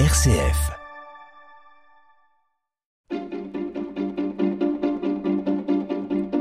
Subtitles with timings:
[0.00, 0.72] RCF.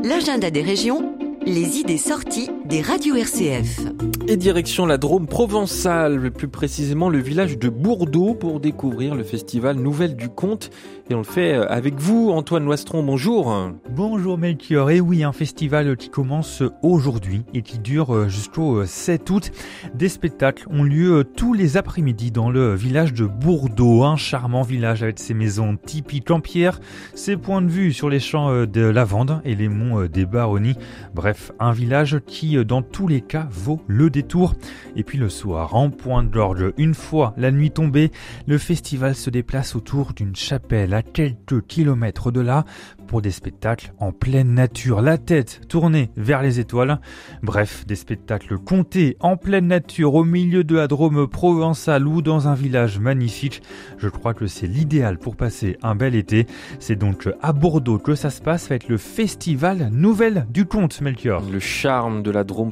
[0.04, 1.16] L'agenda des régions,
[1.46, 3.82] les idées sorties des radios RCF.
[4.26, 9.76] Et direction la Drôme provençale, plus précisément le village de Bourdeau pour découvrir le festival
[9.76, 10.70] Nouvelle du Conte.
[11.10, 13.54] Et on le fait euh, avec vous, Antoine Loistron, bonjour.
[13.90, 19.30] Bonjour Melchior, et oui, un festival qui commence aujourd'hui et qui dure euh, jusqu'au 7
[19.30, 19.52] euh, août.
[19.94, 25.04] Des spectacles ont lieu tous les après-midi dans le village de Bourdeau, un charmant village
[25.04, 26.80] avec ses maisons typiques en pierre,
[27.14, 30.78] ses points de vue sur les champs de lavande et les monts des Baronnies.
[31.14, 34.54] Bref, un village qui, dans tous les cas, vaut le détour.
[34.96, 38.12] Et puis le soir, en pointe d'orge, une fois la nuit tombée,
[38.48, 42.66] le festival se déplace autour d'une chapelle à quelques kilomètres de là
[43.08, 47.00] pour des spectacles en pleine nature, la tête tournée vers les étoiles.
[47.42, 52.48] Bref, des spectacles comptés en pleine nature au milieu de la Drôme provençale ou dans
[52.48, 53.62] un village magnifique.
[53.98, 56.48] Je crois que c'est l'idéal pour passer un bel été.
[56.80, 61.44] C'est donc à Bordeaux que ça se passe avec le festival Nouvelle du Conte, Melchior.
[61.52, 62.72] Le charme de la Drôme.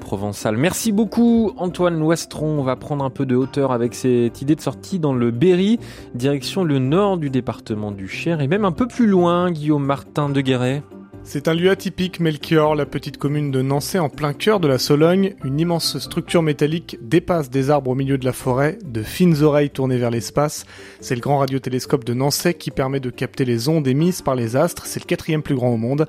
[0.58, 2.60] Merci beaucoup Antoine Loistron.
[2.60, 5.80] On va prendre un peu de hauteur avec cette idée de sortie dans le Berry,
[6.16, 10.30] direction le nord du département du Cher et même un peu plus loin, Guillaume Martin
[10.30, 10.84] de Guéret.
[11.24, 14.80] C'est un lieu atypique, Melchior, la petite commune de Nancy en plein cœur de la
[14.80, 15.36] Sologne.
[15.44, 19.70] Une immense structure métallique dépasse des arbres au milieu de la forêt, de fines oreilles
[19.70, 20.66] tournées vers l'espace.
[21.00, 24.56] C'est le grand radiotélescope de Nancy qui permet de capter les ondes émises par les
[24.56, 24.88] astres.
[24.88, 26.08] C'est le quatrième plus grand au monde.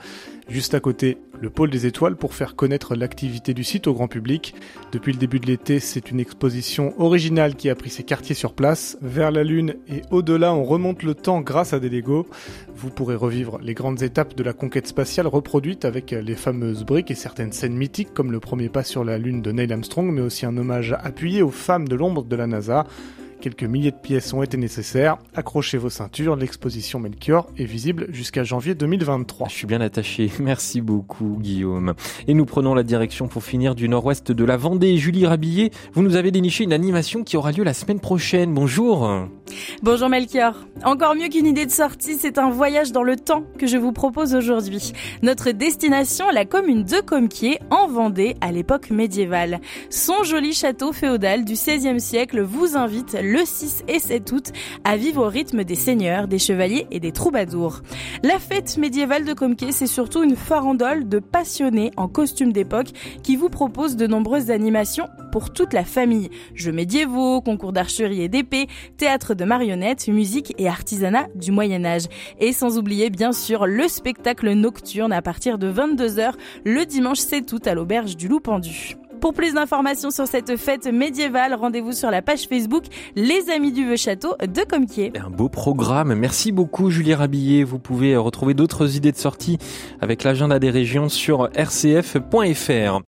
[0.48, 4.06] Juste à côté, le pôle des étoiles pour faire connaître l'activité du site au grand
[4.06, 4.54] public.
[4.92, 8.54] Depuis le début de l'été, c'est une exposition originale qui a pris ses quartiers sur
[8.54, 8.96] place.
[9.02, 12.28] Vers la Lune et au-delà, on remonte le temps grâce à des Lego.
[12.76, 17.10] Vous pourrez revivre les grandes étapes de la conquête spatiale reproduites avec les fameuses briques
[17.10, 20.20] et certaines scènes mythiques comme le premier pas sur la Lune de Neil Armstrong, mais
[20.20, 22.86] aussi un hommage appuyé aux femmes de l'ombre de la NASA.
[23.42, 25.18] Quelques milliers de pièces ont été nécessaires.
[25.34, 29.48] Accrochez vos ceintures, l'exposition Melchior est visible jusqu'à janvier 2023.
[29.48, 30.30] Je suis bien attaché.
[30.38, 31.94] Merci beaucoup, Guillaume.
[32.28, 34.96] Et nous prenons la direction pour finir du nord-ouest de la Vendée.
[34.96, 38.54] Julie Rabillet, vous nous avez déniché une animation qui aura lieu la semaine prochaine.
[38.54, 39.10] Bonjour.
[39.82, 40.54] Bonjour Melchior.
[40.84, 43.92] Encore mieux qu'une idée de sortie, c'est un voyage dans le temps que je vous
[43.92, 44.92] propose aujourd'hui.
[45.22, 49.60] Notre destination, la commune de Comquier, en Vendée, à l'époque médiévale.
[49.90, 54.52] Son joli château féodal du XVIe siècle vous invite le 6 et 7 août
[54.84, 57.80] à vivre au rythme des seigneurs, des chevaliers et des troubadours.
[58.22, 62.90] La fête médiévale de Comquier, c'est surtout une farandole de passionnés en costume d'époque
[63.22, 66.28] qui vous propose de nombreuses animations pour toute la famille.
[66.54, 68.66] Jeux médiévaux, concours d'archerie et d'épée,
[68.98, 72.04] théâtre de marionnettes, musique et artisanat du Moyen Âge.
[72.38, 76.34] Et sans oublier bien sûr le spectacle nocturne à partir de 22h
[76.66, 78.98] le dimanche 7 août à l'auberge du Loup Pendu.
[79.22, 82.82] Pour plus d'informations sur cette fête médiévale, rendez-vous sur la page Facebook
[83.14, 85.12] Les Amis du Vieux Château de Comquier.
[85.14, 86.12] Un beau programme.
[86.16, 87.62] Merci beaucoup Julie Rabillet.
[87.62, 89.58] Vous pouvez retrouver d'autres idées de sortie
[90.00, 93.02] avec l'agenda des régions sur rcf.fr.